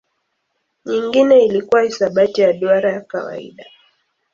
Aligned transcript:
Nyingine 0.85 1.45
ilikuwa 1.45 1.81
hisabati 1.81 2.41
ya 2.41 2.53
duara 2.53 2.91
ya 2.93 3.01
kawaida. 3.01 3.65